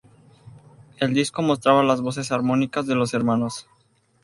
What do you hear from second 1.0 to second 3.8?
disco mostraba las voces armónicas de los hermanos.